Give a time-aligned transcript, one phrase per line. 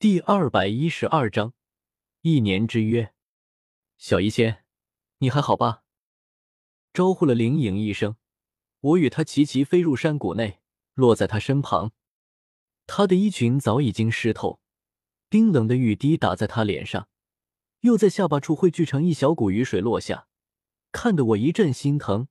[0.00, 1.52] 第二百一十二章
[2.22, 3.12] 一年之约。
[3.98, 4.64] 小医仙，
[5.18, 5.82] 你还好吧？
[6.94, 8.16] 招呼了灵影一声，
[8.80, 10.60] 我与他齐齐飞入山谷内，
[10.94, 11.92] 落在他身旁。
[12.86, 14.58] 他的衣裙早已经湿透，
[15.28, 17.10] 冰冷的雨滴打在他脸上，
[17.80, 20.28] 又在下巴处汇聚成一小股雨水落下，
[20.92, 22.28] 看得我一阵心疼，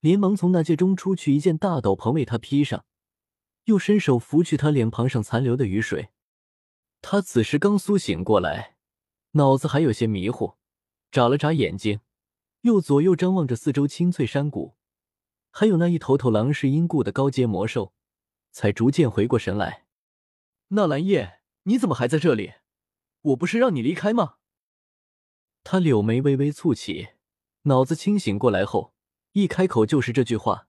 [0.00, 2.84] 连忙从那戒中出去一件大斗篷为他披上，
[3.66, 6.10] 又伸手拂去他脸庞上残留的雨水。
[7.02, 8.76] 他此时刚苏醒过来，
[9.32, 10.56] 脑子还有些迷糊，
[11.10, 12.00] 眨了眨眼睛，
[12.62, 14.76] 又左右张望着四周青翠山谷，
[15.50, 17.94] 还有那一头头狼是因故的高阶魔兽，
[18.52, 19.86] 才逐渐回过神来。
[20.68, 22.54] 纳兰叶，你怎么还在这里？
[23.22, 24.36] 我不是让你离开吗？
[25.64, 27.08] 他柳眉微微蹙起，
[27.62, 28.94] 脑子清醒过来后，
[29.32, 30.68] 一开口就是这句话。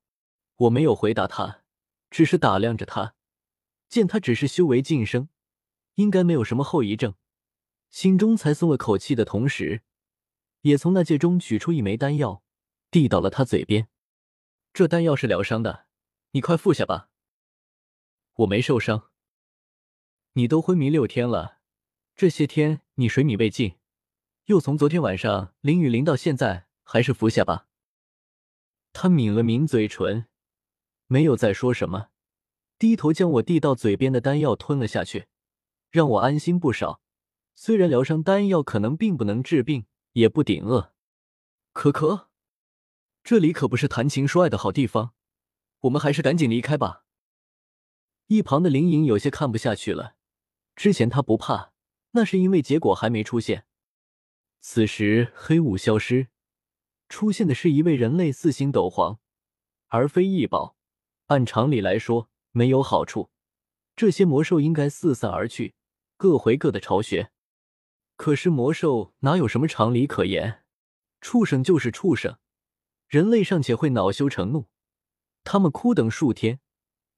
[0.56, 1.64] 我没有回答他，
[2.10, 3.16] 只是打量着他，
[3.90, 5.30] 见他只是修为晋升。
[5.96, 7.16] 应该没有什么后遗症，
[7.90, 9.82] 心中才松了口气的同时，
[10.62, 12.44] 也从那戒中取出一枚丹药，
[12.90, 13.88] 递到了他嘴边。
[14.74, 15.88] 这丹药是疗伤的，
[16.32, 17.10] 你快服下吧。
[18.36, 19.10] 我没受伤。
[20.34, 21.60] 你都昏迷六天了，
[22.16, 23.78] 这些天你水米未进，
[24.46, 27.68] 又从昨天晚上淋雨淋到现在，还是服下吧。
[28.94, 30.28] 他抿了抿嘴唇，
[31.08, 32.12] 没有再说什么，
[32.80, 35.28] 低头将我递到嘴边的丹药吞了下去。
[35.92, 37.02] 让我安心不少。
[37.54, 40.94] 虽然疗伤丹药可能并不能治病，也不顶饿。
[41.74, 42.30] 可可，
[43.24, 45.14] 这里可不是谈情说爱的好地方，
[45.82, 47.06] 我们还是赶紧离开吧。
[48.28, 50.16] 一旁的林颖有些看不下去了。
[50.76, 51.74] 之前他不怕，
[52.12, 53.66] 那是因为结果还没出现。
[54.62, 56.30] 此时黑雾消失，
[57.10, 59.20] 出现的是一位人类四星斗皇，
[59.88, 60.78] 而非异宝。
[61.28, 63.30] 按常理来说，没有好处，
[63.96, 65.76] 这些魔兽应该四散而去。
[66.22, 67.32] 各回各的巢穴，
[68.16, 70.64] 可是魔兽哪有什么常理可言？
[71.20, 72.38] 畜生就是畜生，
[73.08, 74.68] 人类尚且会恼羞成怒，
[75.44, 76.60] 他们哭等数天，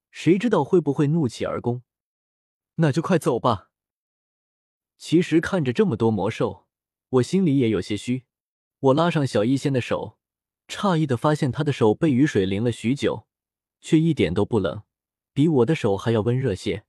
[0.09, 1.83] 谁知道会不会怒起而攻？
[2.75, 3.71] 那就快走吧。
[4.97, 6.69] 其实看着这么多魔兽，
[7.09, 8.23] 我心里也有些虚。
[8.79, 10.17] 我拉上小医仙的手，
[10.69, 13.27] 诧异的发现他的手被雨水淋了许久，
[13.81, 14.83] 却一点都不冷，
[15.33, 16.85] 比我的手还要温热些。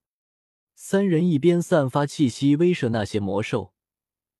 [0.77, 3.73] 三人一边散发气息威慑那些魔兽，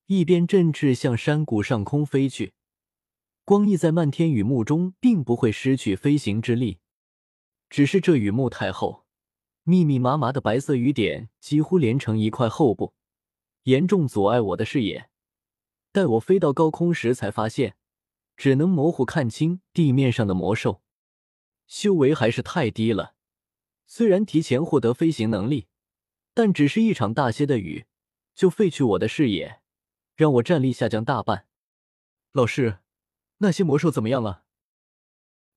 [0.07, 2.55] 一边振翅向山谷上空飞去。
[3.45, 6.81] 光翼在漫天雨幕中并不会失去飞行之力，
[7.71, 9.05] 只是这雨幕太厚，
[9.63, 12.95] 密密麻麻的白色雨点几乎连成一块厚布，
[13.63, 15.09] 严重阻碍我的视野。
[15.93, 17.77] 待我飞到高空时，才发现
[18.37, 20.83] 只能模糊看清地面上的魔兽，
[21.69, 23.15] 修为还是太低了。
[23.87, 25.69] 虽然提前获得飞行能力。
[26.35, 27.87] 但只是一场大些的雨，
[28.35, 29.61] 就废去我的视野，
[30.17, 31.47] 让我战力下降大半。
[32.33, 32.81] 老师，
[33.39, 34.43] 那些魔兽怎么样了？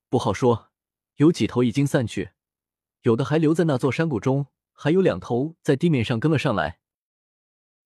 [0.08, 0.70] 不好说，
[1.16, 2.30] 有几头已经散去，
[3.02, 6.80] 有的还留在那座山谷中，还有两头在地面上跟了上来。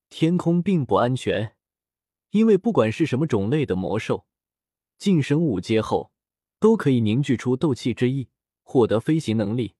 [0.10, 1.56] 天空并不安全，
[2.32, 4.26] 因为不管是什么种类的魔兽，
[4.98, 6.12] 晋升五阶后
[6.60, 8.28] 都可以凝聚出斗气之意，
[8.64, 9.76] 获得飞行能力。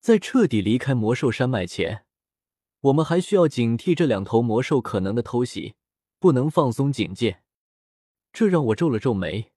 [0.00, 2.06] 在彻底离开魔兽山脉前。
[2.82, 5.76] 我们还需要警惕这两头魔兽可能的偷袭，
[6.18, 7.42] 不能放松警戒。
[8.32, 9.52] 这让我皱了皱眉，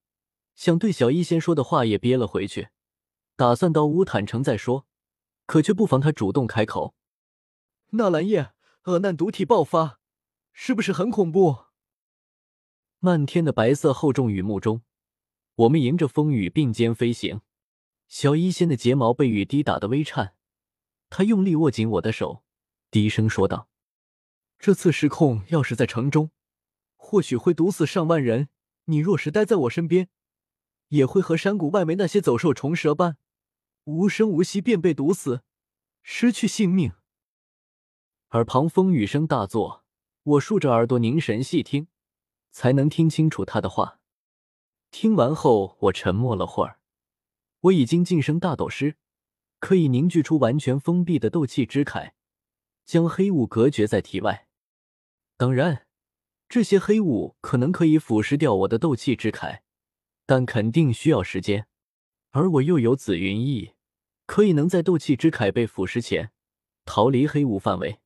[0.53, 2.69] 想对小医仙说的话也憋了回去，
[3.35, 4.85] 打算到乌坦城再说，
[5.47, 6.94] 可却不妨他主动开口
[7.91, 8.53] ：“纳兰叶，
[8.84, 10.00] 恶难毒体爆发，
[10.53, 11.66] 是不是很恐怖？”
[13.00, 14.84] 漫天的白色厚重雨幕中，
[15.56, 17.41] 我们迎着风雨并肩飞行。
[18.08, 20.35] 小医仙的睫毛被雨滴打得微颤，
[21.09, 22.45] 他用力握紧我的手。
[22.96, 23.68] 低声说道
[24.58, 26.32] ：“这次失控，要是在城中，
[26.96, 28.48] 或许会毒死上万人。
[28.86, 30.08] 你若是待在我身边，
[30.88, 33.18] 也会和山谷外围那些走兽虫蛇般，
[33.84, 35.44] 无声无息便被毒死，
[36.04, 36.94] 失去性命。”
[38.32, 39.84] 耳旁风雨声大作，
[40.24, 41.90] 我竖着耳朵凝神细听，
[42.52, 44.00] 才能听清楚他的话。
[44.90, 46.80] 听完后，我沉默了会儿。
[47.59, 48.96] 我已经晋升大斗师，
[49.59, 52.14] 可以凝聚出完全封闭的斗气之铠。
[52.85, 54.47] 将黑雾隔绝在体外，
[55.37, 55.87] 当然，
[56.47, 59.61] 这些黑雾可能可以腐蚀掉我的斗气之铠，
[60.28, 61.67] 但肯定需要时间。
[62.29, 63.73] 而我又有紫云翼，
[64.28, 66.32] 可以能在斗气之铠被腐蚀前
[66.85, 67.99] 逃离黑雾范围。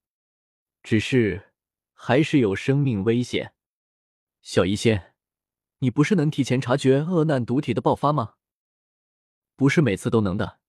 [0.81, 1.51] 只是
[1.93, 3.53] 还是有生命危险。
[4.41, 5.13] 小医仙，
[5.79, 8.35] 你不是能提前察觉恶难毒体的爆发吗？
[9.57, 10.59] 不是每次都能的，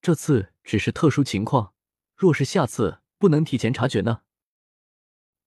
[0.00, 1.74] 这次只是特殊情况。
[2.16, 2.99] 若是下次。
[3.20, 4.22] 不能提前察觉呢？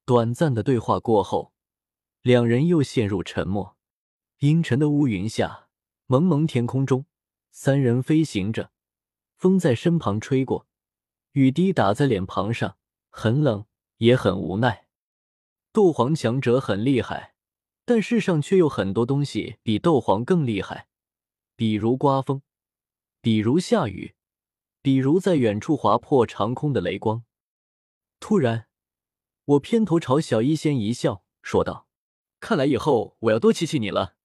[0.06, 1.54] 短暂的对话过后，
[2.22, 3.76] 两人又陷入沉默。
[4.42, 5.70] 阴沉的乌云下，
[6.06, 7.08] 蒙蒙天空中，
[7.50, 8.70] 三人飞行着，
[9.38, 10.68] 风在身旁吹过，
[11.32, 12.78] 雨滴打在脸庞上，
[13.10, 13.66] 很冷，
[13.98, 14.86] 也很无奈。
[15.72, 17.34] 斗皇强者很厉害，
[17.86, 20.90] 但世上却有很多东西比斗皇更厉害，
[21.56, 22.44] 比如刮风，
[23.20, 24.14] 比如下雨，
[24.84, 27.24] 比如在远处划破长空的雷光。
[28.24, 28.70] 突然。
[29.44, 31.90] 我偏头朝小医仙一笑，说道
[32.40, 34.16] ：“看来以后我要多气气你了。”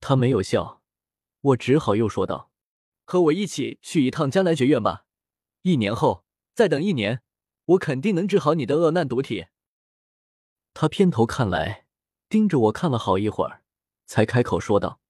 [0.00, 0.82] 他没有笑，
[1.40, 2.50] 我只好又说道
[3.06, 5.06] ：“和我一起去一趟江南学院吧。
[5.62, 7.22] 一年后，再等一年，
[7.64, 9.46] 我肯定能治好你的恶难毒体。”
[10.74, 11.86] 他偏头看来，
[12.28, 13.62] 盯着我看了好一会儿，
[14.04, 15.00] 才开口说道：“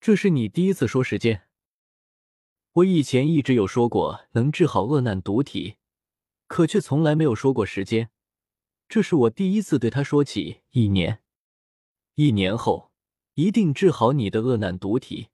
[0.00, 1.46] 这是你第一次说时间。
[2.72, 5.76] 我以前一直有说过能治好恶难毒体，
[6.48, 8.10] 可却从来没有说过时间。”
[8.88, 11.22] 这是我第一次对他说起一年，
[12.14, 12.90] 一年后
[13.34, 15.28] 一定治好你的恶难毒体。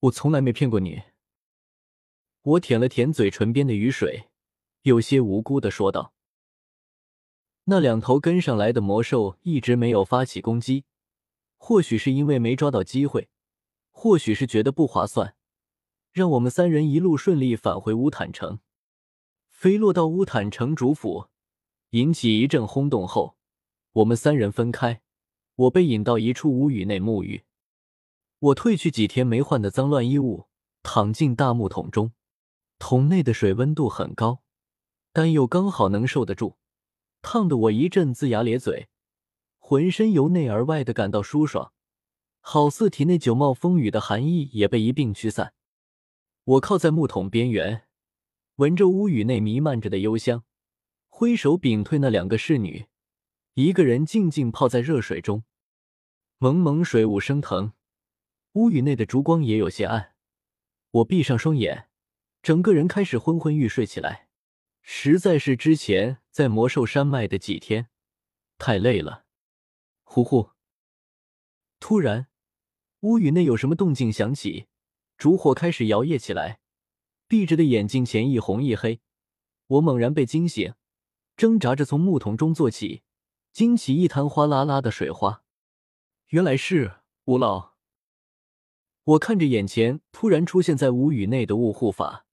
[0.00, 1.02] 我从来没骗过你。
[2.42, 4.28] 我舔了舔嘴唇边的雨水，
[4.82, 6.12] 有些无辜的说道
[7.64, 10.84] ：“那两头跟上来的魔兽一直没有发起攻击，
[11.56, 13.28] 或许是因为没抓到机会，
[13.90, 15.34] 或许是觉得不划算，
[16.12, 18.60] 让我们三人一路顺利返回乌坦城，
[19.58, 21.30] 飞落到乌坦城主府。”
[21.90, 23.36] 引起一阵轰动后，
[23.90, 25.02] 我们三人分开。
[25.56, 27.42] 我被引到一处屋宇内沐浴。
[28.38, 30.46] 我褪去几天没换的脏乱衣物，
[30.84, 32.12] 躺进大木桶中。
[32.78, 34.44] 桶内的水温度很高，
[35.12, 36.54] 但又刚好能受得住，
[37.20, 38.88] 烫得我一阵龇牙咧嘴，
[39.58, 41.72] 浑身由内而外的感到舒爽，
[42.38, 45.52] 好似体内久冒风雨的寒意也被一并驱散。
[46.44, 47.87] 我靠在木桶边缘，
[48.58, 50.44] 闻着屋宇内弥漫着的幽香。
[51.06, 52.86] 挥手屏退那两个侍女，
[53.54, 55.44] 一个人静静泡在热水中，
[56.38, 57.72] 蒙蒙水雾升腾，
[58.54, 60.14] 屋宇内的烛光也有些暗。
[60.90, 61.88] 我闭上双眼，
[62.42, 64.28] 整个人开始昏昏欲睡起来。
[64.82, 67.88] 实在是之前在魔兽山脉的几天
[68.56, 69.24] 太累了。
[70.02, 70.50] 呼呼！
[71.78, 72.26] 突然，
[73.00, 74.66] 屋宇内有什么动静响起，
[75.16, 76.58] 烛火开始摇曳起来，
[77.28, 79.00] 闭着的眼睛前一红一黑。
[79.68, 80.74] 我猛然被惊醒。
[81.36, 83.02] 挣扎着从木桶中坐起，
[83.52, 85.44] 惊起一滩哗啦啦的水花。
[86.30, 86.96] 原来是
[87.26, 87.74] 吴老。
[89.04, 92.26] 我看着眼前突然出现在屋宇内的雾护法，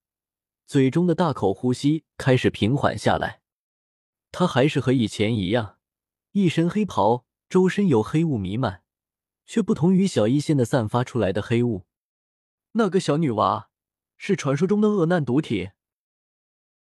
[0.65, 3.41] 嘴中的大口呼吸开始平缓下来。
[4.31, 5.77] 他还是和以前一样，
[6.31, 8.81] 一身黑袍，周身有黑雾弥漫，
[9.45, 11.85] 却不同于小医仙的散发出来的黑雾。
[12.71, 13.69] 那个小女娃
[14.17, 15.69] 是传说中的恶难毒体。